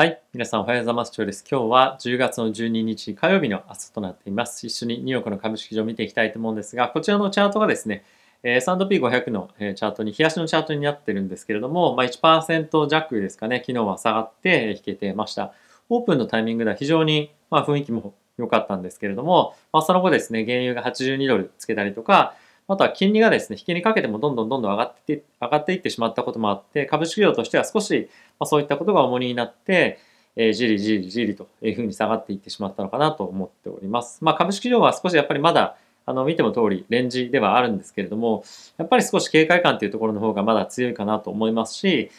[0.00, 0.22] はい。
[0.32, 1.12] 皆さんおはようございます。
[1.12, 1.44] 今日です。
[1.50, 4.64] 今日は10月の12日火曜日の朝となっています。
[4.64, 8.04] 一緒にニューヨークの株式場を見ていきたいと思うんですが、こちらのチャートがですね、
[8.44, 15.52] えー S&P500 のチャートに、冷やしのチャートになってるんですけれども、まあ、1%弱ですかね、昨日は下がって引けてました。
[15.88, 22.36] オープンのタイミングでは非常に、まあ、雰囲気も良かったんですけれども、まあ、その後ですね、原油が82ドルつけたりとか、
[22.68, 29.98] あとは金利がですね、引きにかけてもどんどんどんどん上がっていって上がっていってしまったこともあって、株式市場としては少し、まあ、そういったことが重荷になって、
[30.36, 34.22] えーじりじりじりというふうに下がっていってしまったのかなと思っております。
[34.22, 35.76] まあ、株式市場は少しやっぱりまだ
[36.06, 38.44] あの見ても通りレンジではあるんですけれども、
[38.76, 42.10] やっぱり少し警戒感というところの方がまだ強いかなと思いますし、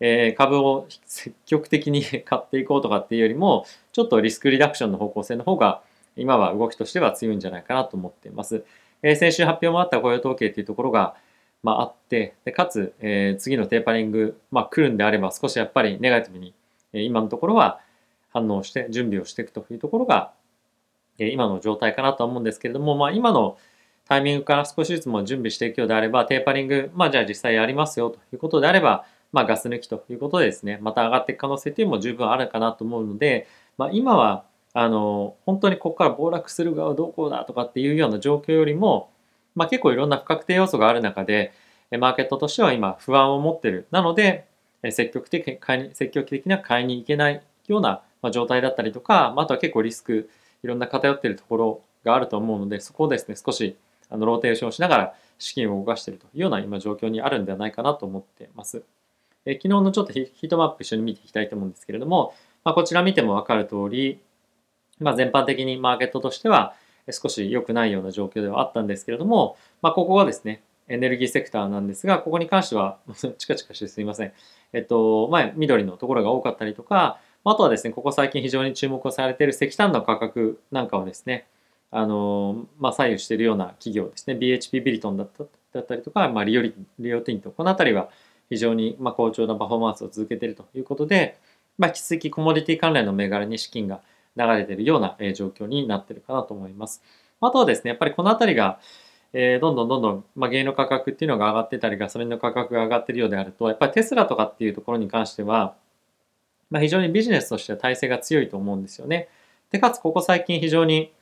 [0.00, 5.80] えー株を積極的に 買っていこうとかっていうよりも、ちょっとリスクリダクションの方向性の方が
[6.16, 8.64] 今は動きとしては強いんじゃないかなと思っています。
[9.06, 11.14] えー先週発表もあった雇用統計というところが、
[11.62, 16.54] まあ、あってでかつ、えー次のテーパリング、まあ、来るんであれば少しやっぱりネガティブに、
[16.92, 17.78] えー今のところは
[18.32, 20.32] 反応して準備をしていくというところが、
[21.18, 23.56] えー今の状態かなと思うんですけれども、まあ、今の
[24.08, 30.78] タイミングから少しずつも準備していくようであればテーパリング、まあ、じゃあ実際やりますよということであれば、まあ、ガス抜きということでですね。
[30.80, 33.46] また上がっていく可能性というのも十分あるかなと思うので、
[33.78, 34.44] まあ、今は
[34.78, 39.08] あの本当にここから暴落する側どうこうだとかっていうような状況よりも、
[39.54, 41.54] まあ、結構いろんな不確定要素がある中で
[41.98, 44.44] マーケットとしては今不安を持ってるなので
[44.90, 50.28] 積極的に買いに積極的には買いに行けないような状態だったりとか、まあ、とは結構リスク
[50.62, 53.78] いろんな偏っているところがあると思うのでそこをですね少し
[54.10, 58.82] あのローテーションしながら資金を動かしているというような今状況にあるんではないかなと思ってます。
[59.46, 64.20] え昨日のちょっとヒヒートマップ一緒に見ていきたいと思うんですけれども、まあ、こちら見ても分かる通り、
[65.00, 66.74] まあ、全般的にマーケットとしては
[67.10, 72.98] 少し良くないような状況ではあったんですけれども、まあ、ここはですねエネルギーセクターなんですがここに関しては
[73.38, 74.32] チカチカしてすいません。
[74.72, 81.46] えっと前緑のところが多かったりとかあとはですねここ最近非常に注目をされている石炭の価格なんかはですね
[81.92, 88.10] あのまあ、左右しているような企業ですね BHP ビリトンだっただったりとか、まあ、リオリリオティントこの辺りは
[88.50, 91.38] 非常にまあ好調なパフォーマンスを続けているということで、
[91.78, 94.00] まあ、引き続きコモディティ関連の銘柄に資金が
[94.36, 97.02] 流れているような状況になっているかなと思います。
[97.40, 98.78] あとはですねやっぱりこの辺りが
[99.32, 105.74] えーどんどんどんどん、まあ、原油の価格っていうのが上がってたりガソリンの価格が上がっているようであるとやっぱりテスラとかっていうところに関しては、
[106.70, 109.28] まあ、非常にビジネスとしては体制が強いと思うんですよね。
[109.70, 111.12] でかつここ最近非常に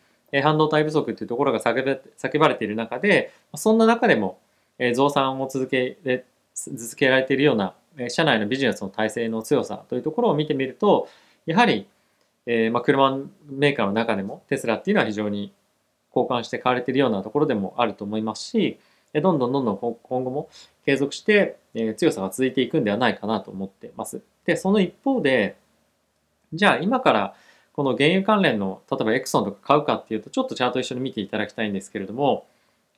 [0.42, 4.38] 半導体不足っていうところが叫ばれている中でそんな中でも
[4.94, 5.96] 増産を続け
[6.54, 7.74] 続けられているような
[8.08, 11.08] 社内のビジネスの体制の強さというところを見てみると
[11.46, 11.86] やはり、
[12.46, 13.18] えーまあ、車
[13.48, 15.52] メーカーの中でもテスラっていうのは非常に
[16.14, 18.78] 交換して買われているようなところでもあると思いますし
[19.12, 20.48] えーどんどんどんどん今後も
[20.84, 24.22] 継続して、えー強さが続いていくんではないかなと思ってます。
[24.44, 25.56] でその一方で
[26.52, 27.34] じゃあ今から
[27.72, 32.46] この原油関連の例えばエクソンとか買うかっていうとちょっとチャート一緒に見ていただきたいんですけれども、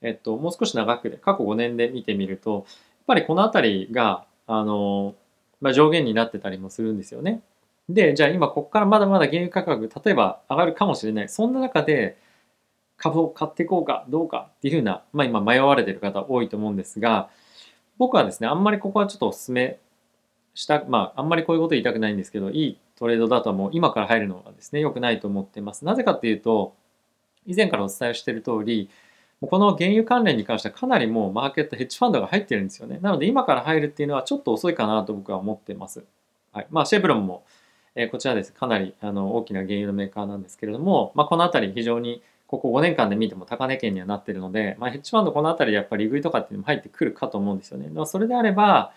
[0.03, 2.65] えっと、もう少し長くで過去5年で見てみるとやっ
[3.07, 5.15] ぱりこの辺りがあの、
[5.63, 7.41] まあ、上限になってたりもするんですよね。
[7.89, 11.29] でじゃあ今ここからまだまだ原油価格例えば上がるかもしれない。
[11.29, 12.19] そんな中で
[12.97, 17.29] 株を買っていこうかどうかっていうふうな、まあ、今迷われている方多いと思うんですが
[17.99, 19.79] 僕はですねあんまりここはちょっとお勧め
[20.55, 25.85] したまああんまりこういうこと言いたくないんですけどいいトレードだともう今から入るのはですね良くないと思ってます。
[25.85, 26.75] なぜかっていうと
[27.45, 28.91] 以前からお伝えしている通り
[29.43, 32.99] この原油関連に関してはかなりもうマーケットヘッジファンドが入ってるんですよね。
[33.03, 36.05] なので今から入るっていうのはちょっと遅いかなと僕は思ってます、
[36.53, 37.45] はい、まあシェブロンも、
[37.97, 47.89] えこちらですかなりあの大きな原油のメーカーなんですけれども、まあ、この辺り非常にここ5年間で見ても高値圏にはなってるので、まあ、ヘッジファンドこの辺りでやっぱり利食いとかっていうのも入ってくるかと思うんですよね。
[47.93, 48.93] まあそれであれば、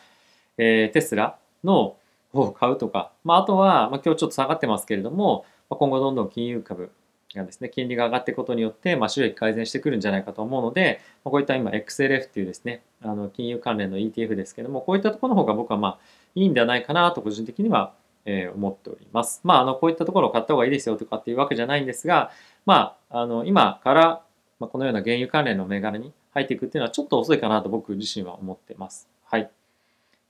[0.58, 1.96] えーテスラの
[2.32, 6.92] 方を買うとか、まあ、あとは、まあ、今日ちょっと下がってますけれども、まあ、今後どんどん金融株
[7.36, 16.00] がですね、金利が上がっていくことによって、まあ、収益改善してくるんじゃないかと思うので、まあ、こういった今 XLF っていうですね、あの金融関連の ETF ですけども、こういったところの方が僕はまあ
[16.36, 17.94] いいんではないかなと個人的には、
[18.30, 19.42] え思っております。
[19.44, 22.32] まあ、あのこういったところを買った方がいいですよとかっていうわけじゃないんですが、
[22.66, 24.22] まあ、あの今から、
[24.60, 29.10] ま、このような原油関連の銘柄に入っていくっていうのはちょっと遅いかなと僕自身は思ってます。
[29.26, 29.50] はい。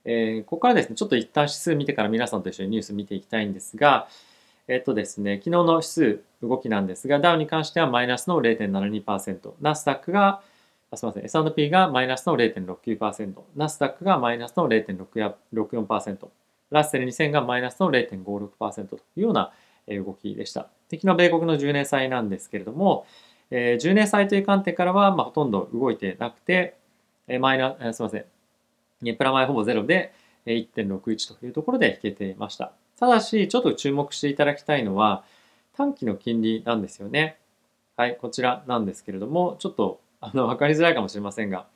[0.04, 4.08] えーここからですね、ちょっと一旦指数見てから皆さんと一緒にニュース見ていきたいんですが、
[4.66, 10.40] えっとですね、昨日の指数動きなんですが、ダウに関してはマイナスの0.72%、ナスダックが、
[10.90, 16.28] あすみません、S&P がマイナスの0.69%、ナスダックがマイナスの0.64%、
[16.70, 19.52] ラッセル2000がマイナスの0.56%というような
[19.88, 20.68] 動きでした。
[20.88, 23.06] で昨日米国の10年債なんですけれども、
[23.50, 26.76] えー10年債という観点からは、まあ、ほとんど動いてなくて、
[27.40, 28.24] マイナえーすみません、
[29.06, 30.12] えープラマイほぼゼロで
[30.46, 32.72] えー1.61というところで引けていました。
[32.98, 35.24] ただし、ちょっと注目していただきたいのは、
[35.74, 37.38] 短期の金利なんですよね。
[37.96, 41.66] はい、こちらなんですけれども、ちょっとあの分かりづらいかもしれませんが、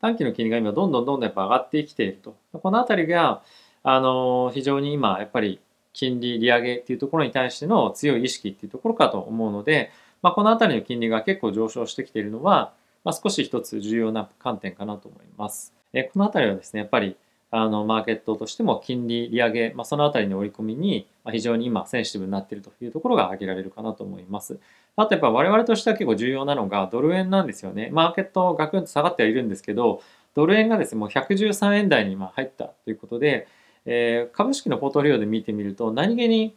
[0.00, 2.36] 短期の金利が今どんどんどんどんやっぱ上がってきていると。
[2.52, 3.42] このあたりが、
[3.84, 5.60] あの非常に今やっぱり
[5.92, 9.92] 金利利上げっていうところに対しての強い意識っていうところかと思うので、
[10.22, 12.72] まあ、このあたりの金利が結構上昇してきているのは、
[13.04, 15.72] まあ、少し一つ重要な観点かなと思います。
[15.92, 17.16] えこのあたりはですね、やっぱり
[17.50, 24.58] あのマーケットとしても金利利上げ、まあ、そのあたりの織り込みに非常に今センシティブになっているというところが挙げられるかなと思います。
[24.96, 27.90] あとやっぱ我々としては結構重要なのがドル円なんですよね。
[27.92, 30.02] マーケットガクンと下がってはいるんですけど、
[30.34, 33.46] ドル円がですね、もう113円台に今入ったということで、
[33.86, 36.56] えー、株式のポートフォリオで見てみると何気に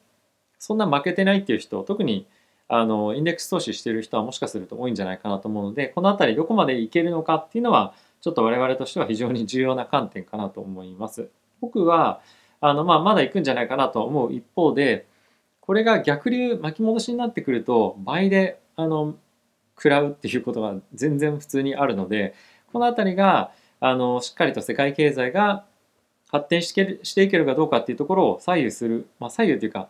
[0.59, 2.27] そんな負けてないっていう人、特に
[2.67, 11.29] あのインデックス投資してる人はもしかすると多いんじゃないかなと思うので、この辺りどこまでいけるのかっていうのは、ちょっと我々としては非常に重要な観点かなと思います。
[11.61, 12.21] 僕は
[12.59, 15.05] あの、まあ、まだ行くんじゃないかなと思う一方で、
[15.67, 19.15] これが逆流巻き戻しになってくると倍であの
[19.75, 22.33] 食らうっていうことが全然普通にあるので
[22.71, 23.51] この辺りが
[23.81, 25.65] あのしっかりと世界経済が
[26.29, 29.89] 発展してしていけるかどうかっていうところを左右する、まあ、左右というか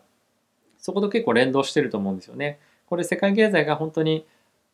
[0.78, 2.58] そこと結構連動してると思うんですよね。
[2.86, 4.24] これ世界経済が本当に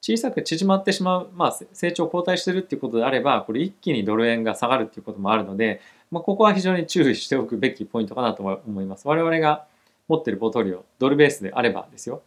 [0.00, 5.80] 小さく縮まってしまう、まあ、成長後退してるっていうことであればこれ一気にドル円が下がるっていうこともあるので、
[6.10, 9.08] まあ、ここは非常に注意しておくべきポイントかなと思います。
[9.08, 9.66] 我々が
[10.08, 12.22] 持ってるポートフォリオドルベースであればですよ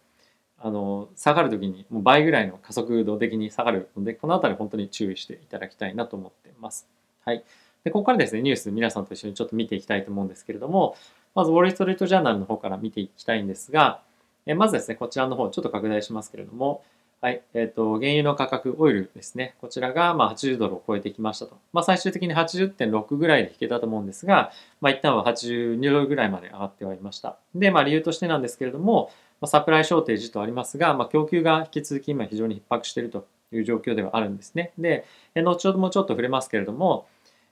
[0.60, 6.88] あの下がる時にもう倍ぐらいの加速度的に下がるのでこの辺り本当に注意していただきたいなと思っています。
[7.24, 7.44] はい、
[7.84, 10.96] でここからですねニュース皆さんと一緒にちょっと見ていきたいと思うんですけれども
[11.36, 14.02] まずウォール・ストリート・ジャーナルの方から見ていきたいんですが
[14.46, 16.84] えまずですねこちらの方ちょっと拡大しますけれども
[17.20, 17.42] はい。
[17.56, 19.56] えっ、ー、と、原油の価格、オイルですね。
[19.60, 21.58] こちらが、まあ、80ドルを超えてきましたと。
[21.74, 24.52] まあ、最終的に80.6ぐらいで引けたと思うんですが、
[24.82, 27.38] まあ、一旦は82ドルぐらいまで上がってはいました。
[27.56, 29.10] で、まあ、理由としてなんですけれども、
[29.42, 34.72] ま、サプライショーテージとありますが、まあ、供給が引き続き今非常に逼迫しているという状況ではあるんですね。
[34.78, 35.04] で、
[35.34, 37.08] 後ほどもちょっと触れますけれども、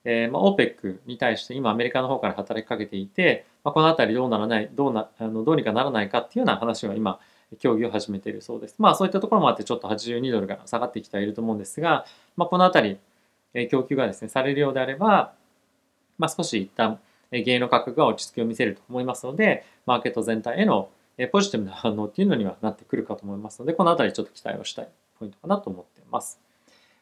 [0.06, 7.20] えー、まあ、OPEC に対して今アメリカの方から働きかけていて、まあ、この辺りどうならない、どうな、あのどうにかならないかっていうような話は今、
[7.60, 8.76] 協議を始めているそうです。
[8.80, 12.06] まあそういったところもあってちょっと82ドルが下がってきてはいると思うんですが、
[12.36, 12.98] まあ、この辺
[13.54, 15.34] り供給がですねされるようであれば、
[16.18, 17.00] まあ、少し一旦
[17.32, 20.90] 原油の価格が落ち着きを見せると思いますのでマーケット全体への
[21.32, 26.40] ポジティブな反応っていうのにはなってくるかと思いますのでこの辺りちょっと期待をしたいポイントかなと思っています。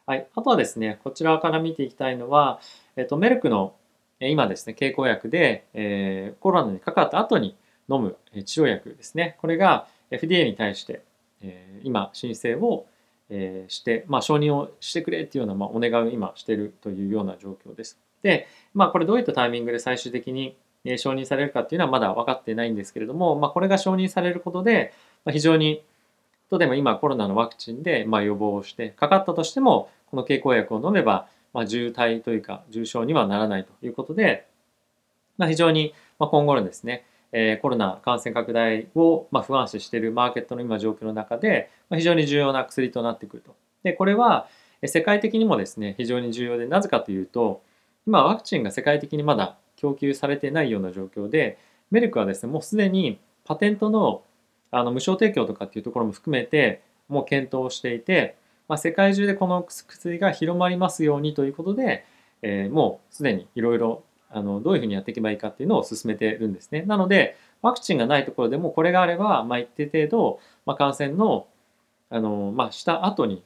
[0.05, 2.59] はい、あとはですねこちらから見ていきたいのは、
[2.95, 3.75] えっと、メルクの
[4.19, 7.55] 今ですね経口薬で、えー、コロナにかかった後に
[7.89, 11.01] 飲む治療薬ですねこれが FDA に対して、
[11.41, 12.85] えー、今申請を、
[13.29, 17.99] えー、して、まあ、承認をしてくれっていうような、まあ、お願いを今しているというような状況です。
[18.21, 20.55] で、まあ、これどういったタイミングで最終的に
[20.97, 24.93] 承認されるかっていうのはまだ分かってないんですけれども、まあ、これが承認されることで、
[25.25, 25.83] まあ、非常に
[26.51, 34.47] 例えば今コロナのワクチンでまあ予防をしてかかったとしてもこの経口薬を飲めばまあ重体というか重症にはならないということで、
[35.37, 43.55] まあ、非常に今後のですねえコロナ感染拡大を、ま不安視しているマーケットの今状況の中で、ま非常に重要な薬となってくると。
[43.81, 44.47] でこれは
[44.85, 47.61] 世界的にもですね非常に重要でなぜかというと
[48.05, 51.57] 今ワクチンが世界的にまだ供給されてないような状況で
[51.91, 54.23] メルクはですねもうすでにパテントの
[54.71, 58.35] あの無償提供とかっていうところも含めてもう検討していて、
[58.67, 62.05] まあ、世界中でこの薬が広まりますようにということで、
[62.41, 66.81] えー、もうすでにいろいろあのどういうふうにやっていけばいいかっていうのを進めてるんですね。
[66.83, 71.47] なのでワクチンがないところでもこれがあれば、まあ、一定程度、まあ、感染の
[72.09, 73.43] あの、まあ、した後に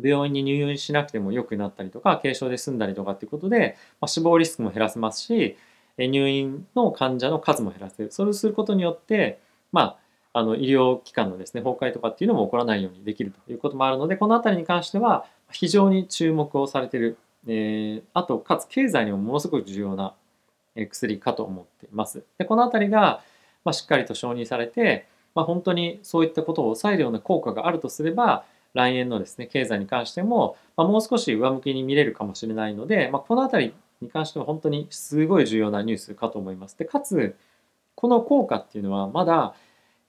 [0.00, 5.56] 病院に入院しなくても良くなったりとか軽症で済んだりとかっていうことで、まあ、死亡リスクも減らせますし
[5.96, 9.38] 入院の患者の数も減らせるそれをすることによって、
[9.72, 9.96] まあ、
[10.34, 20.14] あの医療機関のですね崩壊とかっていうのも起こらないようにできるということもあるのでこの辺りに関しては非常に注目をされているえー、あとかつ経済にもものすごく重要な
[20.74, 22.24] 薬かと思っています。
[22.38, 23.22] でこの辺りが、
[23.64, 36.78] まあ、しっかりと承認されて、まあ、本当にそういったことを抑えるような効果があるとすれば来年のですね経済に関しても、まあ、もう少し上向きに見れるかもしれないので、まあ、この辺りに関しては本当にすごい重要なニュースかと思います。
[36.78, 37.36] でかつ
[37.94, 39.54] この効果っていうのはまだ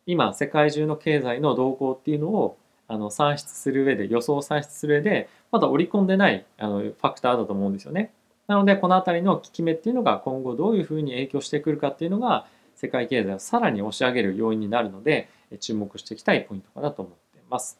[0.05, 2.57] 今世界中の経済の動向っていうのを
[2.87, 8.11] あの算出する上で予想を算出する上でまだ織り込んでないあのファクターだと思うんですよね。
[8.47, 12.45] なのでこの辺りの効き目っていうのが今後どういうふうに影響してくるかっていうのが
[12.75, 17.79] 世界経済をさらに押し上げる要因になるので注目していきたいポイントかなと思っています。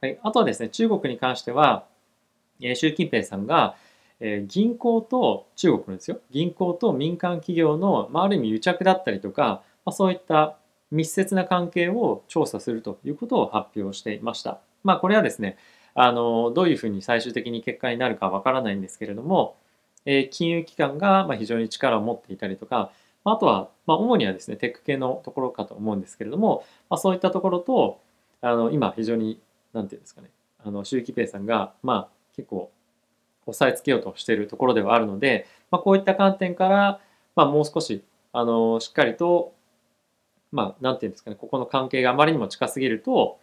[0.00, 1.86] はい、あとはですね中国に関しては
[2.60, 3.74] 習近平さんが
[4.46, 10.56] 銀行と中国のですよ銀行と民間企業の、まあ、ある意味癒着だったりとかまあ、そういった
[10.90, 14.58] 密接な関係を調査するということを発表していました。
[14.84, 15.56] まあ、これはですね
[15.94, 19.56] あのどういうふうに最終的に結果になるかわからないんですけれども、
[20.04, 22.90] えー、金融機関が非常に力を持っていたりとか
[23.24, 28.00] あとは、まあ、主にはですねテック系のところかと思うんですけれども、まあ、そういったところと
[28.40, 29.40] あの今非常に
[29.72, 30.30] 何て言うんですかね
[30.64, 32.70] あの習近平さんが、まあ、結構
[33.46, 37.00] 押さえつけようとしているところではあるので、まあ、こういった観点から、
[37.34, 39.54] まあ、もう少しあのしっかりと
[40.56, 43.38] まあ何て言うんですかねここの関係があまりにも近すぎると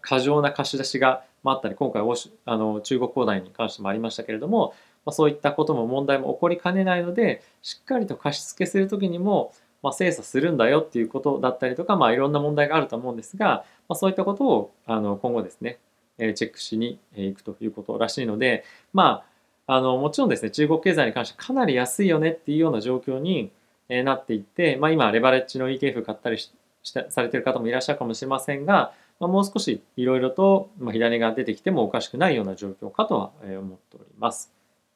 [0.00, 9.52] 過剰な貸し出しがあったり今回あの中国恒大に関してもありましたけれども、まあ、そういったことも問題も起こりかねないのでしっかりと貸し付けする時にも、
[9.82, 15.78] まあ、精査するんだよっていうことだったりとか、まあ、いろんな問題があると思うんですが、まあ、そういったことをあの今後ですね
[16.18, 19.24] チェックしに行くということらしいのでま
[19.66, 23.50] ああのもちろんですね中国経済に関してかなり安いよねっていうような状況に
[23.88, 26.52] えなっていって、まあ、今レバレッジの ETF 買ったりし
[26.82, 34.52] されてる方もいらっしゃるかもしれませんが、まあ、もう少しいろいろと左が出てきてもおかしくないような状況かとは思っております。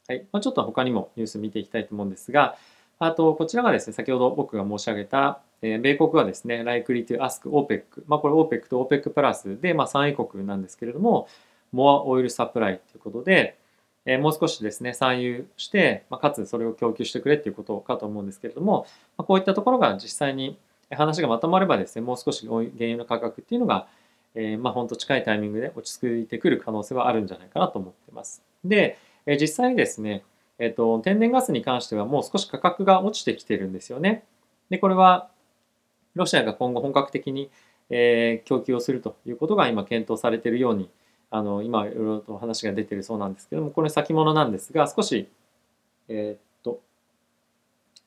[0.09, 2.57] はいまあ、ちょっと他にもニュース見ていきたいと思うんですが、
[2.99, 11.29] あとこちらがですね、先ほど僕が申し上げた、え米国はですね、likely to ask OPEC、まあ、これ OPEC と OPEC プラスで、まあ、産油国なんですけれども、
[11.75, 13.59] more oil supply ということで、
[14.05, 20.59] えもう少しですね、産油して、まあ、かつそれを供給してくれっていうことかと思うんですけれども、まあ、こういったところが実際に
[20.91, 23.87] 話がまとまればですね、もう少し原油の価格っていうのが、
[24.35, 28.43] えー、まあ本当近いタイミングで落ち着いてくる可能性はあるんじゃないかなと思ってます。
[28.65, 30.25] で、え実際にですね、
[30.59, 34.25] えっと、天然ガスに関してはもう少し価格が落ちてきてるんですよね。
[34.69, 35.29] で、これは
[36.15, 37.51] ロシアが今後本格的に、
[37.91, 40.91] え、供給をするということが今検討されているように
[41.33, 45.29] あの今いろいろと話が出てるそうなんですけどもこれ先物なんですが少し
[46.09, 46.81] えー、っと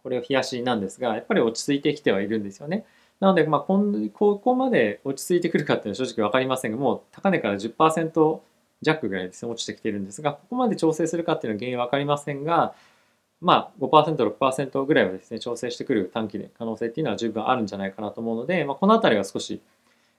[0.04, 2.86] これを冷やしなんですがやっぱり落ち着いてきてはいるんですよね。
[3.20, 8.40] なので、まあ、ここまで落ち着いてくるかっていうのは正直分かりませんがもう高値から10%
[8.82, 12.76] 弱ぐらいですね落ちてきてるんですがここまで調整するかっていうのは原因分かりませんが
[13.42, 19.62] まあ 5%6% ぐらいはですね調整してくる短期で可能性っていうのは十分あるんじゃないかなと思うので、まあ、この辺りは少し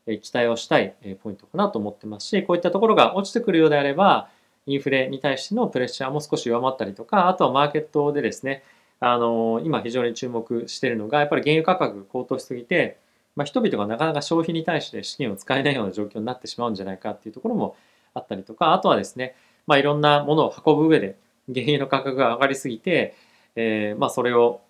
[0.06, 4.28] 期待をしたいポイントかなと思ってますしこういったところが落ちてくるようであれば
[4.66, 8.62] インフレに対してのプレッシャーも少し弱まったりとかあとはマーケットでですね
[9.00, 12.98] あの今非常に注目しているのがやっぱり原油価格高騰しすぎて、
[13.34, 17.76] まあ、人々がなかなか消費に対して資金を使えないような状況になってしまうんじゃないかっていうところも
[18.14, 19.34] あったりとかあとはですね、
[19.66, 21.16] まあ、いろんなものを運ぶ上で
[21.52, 23.14] 原油の価格が上がりすぎて、
[23.54, 24.60] えー、まあそれを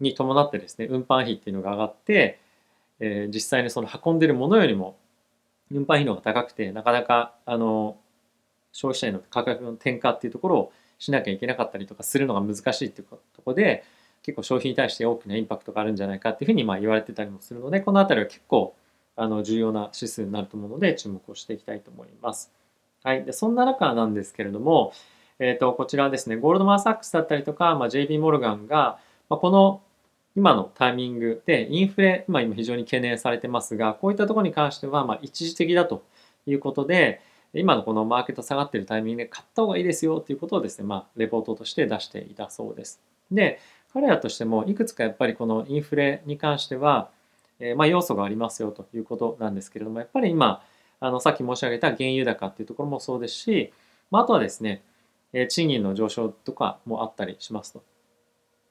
[0.00, 2.38] に伴ってですね運搬費っていうのが上がって、
[3.00, 4.96] えー、実際にその運んでるものよりも
[5.70, 7.96] 運搬費の方が高くてなかなかあの
[8.72, 13.84] 消費者への価格の転嫁っていうところをしなきゃいけなかったりとかするのが難しいっていうところで
[14.22, 18.74] 結構消費に対して大きなインパクトがあるんじゃないかっていうふうにまあ言われてたりもするのでこの辺りは結構
[19.16, 22.52] あの重要な指数になると思うので注目をしていきたいと思います。
[23.02, 24.92] はい、でそんな中なんですけれども、
[25.38, 28.98] えーと、こちらですねゴールドマン・サックスだったりとか、まあ、JB モルガンが、
[29.28, 29.80] まあ、この
[30.36, 36.04] 今のタイミングでインフレ、まあ、今非常に懸念されてますがこういったところに関してはま一時的だと
[36.46, 37.20] いうことで
[37.54, 43.00] 今のこのマーケット下がっているタイミングで買った方がいいですよということをですね、まあ、レポートとして出していたそうです。
[43.30, 43.58] で
[43.92, 47.08] 彼らとしてもいくつかやっぱりこのインフレに関しては、
[47.58, 50.62] えー、ま要素がありますよということなんですけれどもやっぱり今
[51.00, 53.72] あのさっき申し上げた原油高っていうところもそうですし、
[54.10, 54.82] まあ、あとはですね
[55.48, 57.82] 賃金の上昇とかもあったりしますと。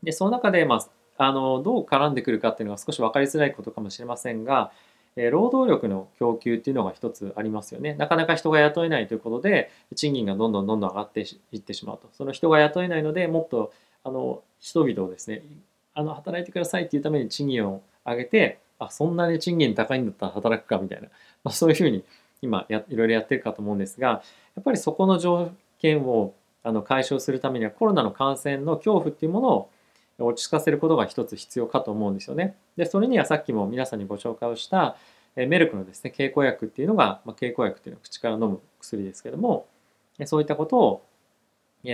[0.04, 4.72] でその中で、まあ、あのどう絡んでくるかっていうのは少し分かりづらいことかもしれませんが、
[5.16, 7.94] え労働力の供給っていうのが一つありますよね。
[7.94, 12.10] なかなか人が雇えないということで賃金がどんどんどんどん上がっていってしまうと。
[12.12, 13.72] その人が雇えないのでもっと
[14.04, 15.42] あの人々をですね
[15.94, 21.08] あの働いてくださいっていうために賃金を上げてあそんなに賃金高いんだったら働くかみたいな、
[21.44, 22.04] まあ、そういうふうに
[22.42, 24.22] 今やいろいろやってるかと思うんですがや
[24.60, 29.70] っぱりそこの条件をあの解消するためにはコロナの感染の恐怖っていうものを
[30.20, 32.56] 落ち着かせることが一つ必要かと思うんですよね。
[32.78, 34.96] でそれにはさっきも皆さんにご紹介をした
[35.36, 39.68] メルクのですね経口薬っていうのが、まあ、経口薬っていうのは口から飲む薬ですけども
[40.26, 41.06] そういったことを、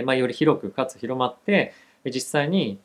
[0.04, 1.72] まあ、より広くかつ広まって
[2.04, 2.78] 実際に、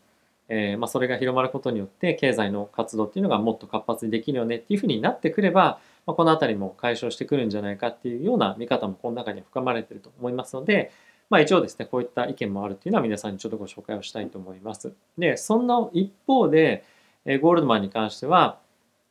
[0.50, 10.92] えーまあ、それが広まることによって経済の活動っていうのがもっと活発にできるよねっていうふうになってくれば、まあ、この辺りも解消してくるんじゃないかっていうような見方もこの中には含まれてると思いますので、
[11.30, 14.94] まあ、一応ですねこういった意見もあるっていうのは皆さんにちょっとご紹介をしたいと思います。
[15.18, 16.84] でそんな一方で
[17.26, 18.60] ゴールドマンに関しては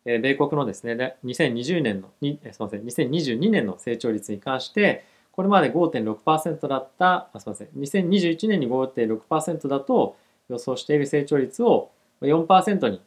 [0.05, 10.17] 米国のですね2020年のすみません2022年の成長率に関してこれまで5.6%だったあすみません2021年に5.6%だと
[10.49, 11.91] 予想している成長率を
[12.23, 13.01] 4%に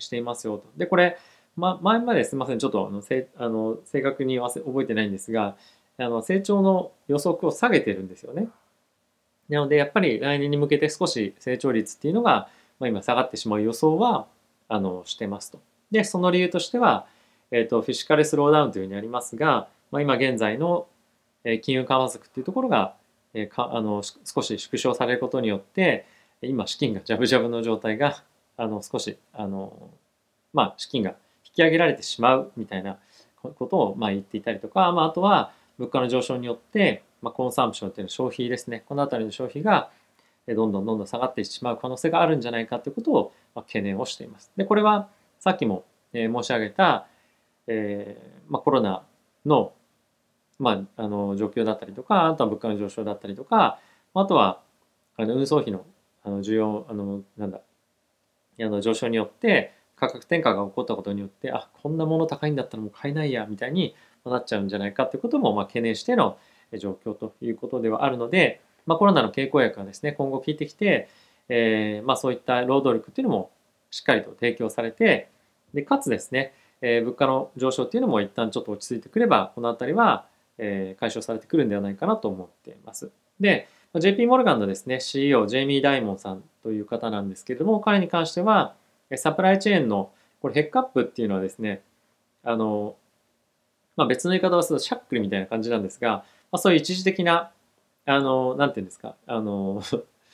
[0.00, 0.64] していますよと。
[0.76, 1.18] で、これ、
[1.56, 5.56] ま、前まですみません、ちょっとあのせあの正確に忘れ覚えてないんですが、
[6.02, 8.48] あの成長の予測を下げてるんですよね。
[9.48, 14.26] なので、やっぱり来年に向けて少し成長率っていうのが、まあ、今下がってしまう予想は
[14.68, 15.60] あのしてますと。
[15.90, 17.06] で、その理由としては、
[17.50, 20.86] えーと、フィジカルスローダウンというふうにありますが、まあ、今現在の
[21.62, 22.94] 金融緩和策っていうところが、
[23.34, 26.06] えー、かあの少し縮小されることによって
[26.40, 28.22] 今資金がジャブジャブの状態が
[28.56, 29.90] あの少しあの、
[30.52, 31.10] まあ、資金が
[31.44, 32.98] 引き上げられてしまうみたいな
[33.42, 39.90] ことをまあ言っていたりとか、まあ、あとは物価の上昇によって、まあ、コンサンプションっていうのは消費ですねこの辺りの消費が
[40.46, 44.52] どんどんどんどん下がってしまう可能性があるんじゃないかということを懸念をしています。
[44.56, 45.08] でこれは
[45.40, 47.06] さっきも申し上げた、
[47.66, 49.02] えーまあ、コロナ
[49.44, 49.72] の,、
[50.60, 53.80] まあ、あの状況だったりとかあとは物価の上昇だったりとか
[54.14, 54.60] あとは
[55.16, 55.84] あの運送費の
[56.24, 57.60] あの需要あのなんだ
[58.60, 63.94] あの上昇によって価格転嫁が起こったことによってあこんなもの高いんだったらもう買えないやみたいに
[64.30, 66.38] なっちゃうんじゃないかということもまあ懸念しての
[66.78, 71.08] 状況ということではあるので、まあ、コロナの経口薬がですね今後効いてきて、
[71.48, 73.50] えーまあ、そういった労働力っていうのも
[73.90, 75.28] しっかりと提供されて
[75.74, 80.26] でかつですね、えー、物価の上昇っていうのも一旦ちょっと落ち着いてくればこの辺りは、
[80.58, 83.10] えー、解消されてくるんではないかなと思っています。
[83.40, 88.74] で JP モルガンのですね CEO ジェイミー・ダイモンさんという方なんですけれども彼に関しては
[89.16, 90.10] サプライチェーンの
[90.40, 91.82] これヘックアップっていうのはですね
[92.44, 92.96] あの、
[93.96, 97.50] まあ、別の言い方をするとシャックルみたいな感じなんですが、まあ、そういう一時的な
[98.06, 99.82] あのなんていうんですかあの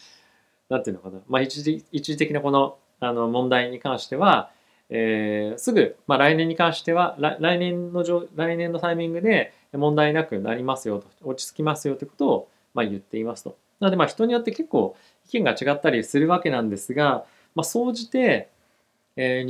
[0.68, 4.50] なんていうのかな、まあ、一時一時的なこのあの問題に関しては、
[4.90, 8.02] えー、すぐ、まあ、来年に関しては来年の
[8.34, 13.56] 来年のタイミングで問題なくなりますよと落ち着きますよということを、まあ、言っていますと。
[13.80, 14.96] なのでまあ人によって結構
[15.28, 17.24] 意見が違ったりするわけなんですが、
[17.54, 18.48] まあ、総じて、
[19.14, 19.42] えー、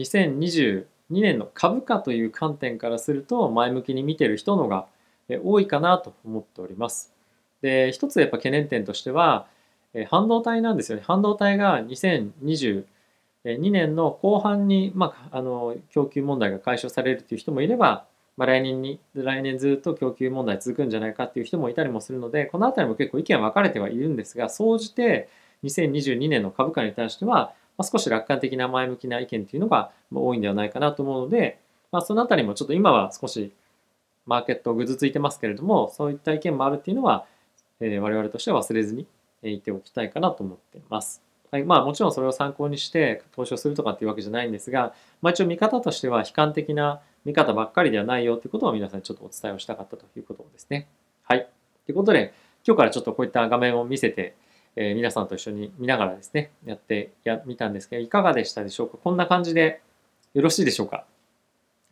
[1.11, 4.87] 2年の株価という観点からすると前向きに見てる人のが
[5.44, 7.12] 多いかなと思っております。
[7.62, 9.47] で一つやっぱ懸念点としては
[10.09, 11.05] 半導体なんですよね。
[11.07, 12.85] 半導体が2022
[13.44, 18.05] 2年の後半に、まあ、あの供給問題が解消されるという人もいれば、
[18.37, 25.29] まあ、来年に来年ずっと供給問題続くんじゃないかっていう人もいたりもするのでこの辺りも結構意見分かれてはいるんですが総じて
[25.64, 31.59] 2022年の株価に対しては、ま、少し楽観的な前向きな意見というのが多いんではないかなと思うので、
[31.91, 33.53] まあ、その辺りもちょっと今は少し
[34.27, 37.25] マーケットぐずついてますけれどもそういった意見もあるっていうのは、
[37.81, 39.07] えー、我々としては忘れずに
[39.43, 41.23] いておきたいかなと思っています。
[41.51, 50.88] はい、まあもちろんそれを参考にして投資をするとかっていうわけじゃないんですが、まあ、一応見方としては悲観的な見方ばっかりではないよということを皆さんにちょっとお伝えをしたかったということですね。
[51.23, 51.49] はい。
[51.87, 52.35] ということで、
[52.67, 54.35] 今日からちょっとこういった画面を見せて、
[54.81, 58.97] えー、皆さんと一緒に見ながらですね、やってやみたんですけど、いかがでしたでしょうか？
[59.03, 59.81] こんな感じで
[60.35, 61.05] よろしいでしょうか？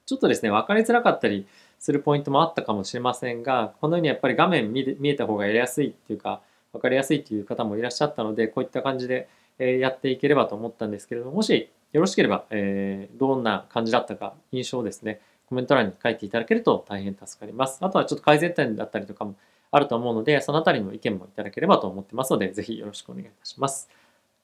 [0.07, 1.49] ちょっとですね、分かりづらかったり
[1.81, 6.41] するポイントもあったかもしれませんが、このようにやっぱり画面見見えた方がやりやすいっていうか、
[6.73, 17.79] 分かりやすいっていう方もいらっしゃったので、こういった感じでえやっていければと思ったんですけれども、もしよろしければ、えーどんな感じだったか印象をですね、コメント欄に書いていただけると大変助かります。
[17.81, 19.35] あとはちょっと改善点だったりとかも
[19.71, 23.89] あると思うので、そのあたりの意見もいただければと思ってますので、ぜひよろしくお願いいたします。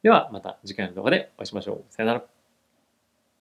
[0.02, 1.84] ではまた次回の動画でお会いしましょう。
[1.90, 2.31] さよなら。